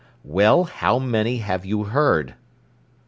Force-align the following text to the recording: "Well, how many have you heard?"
"Well, 0.23 0.63
how 0.63 0.97
many 0.97 1.37
have 1.37 1.63
you 1.63 1.83
heard?" 1.83 2.33